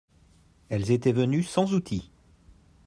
[0.69, 2.09] Elles étaient venus sans outil.